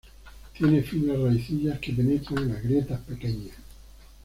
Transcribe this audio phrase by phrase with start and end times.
[0.57, 3.53] Tiene finas raicillas que penetran en las grietas pequeñas.